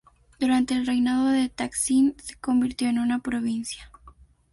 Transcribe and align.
Durante 0.39 0.73
el 0.73 0.87
reinado 0.87 1.27
de 1.27 1.47
Taksin 1.47 2.15
se 2.23 2.33
convirtió 2.35 2.89
en 2.89 2.97
una 2.97 3.19
provincia. 3.19 3.91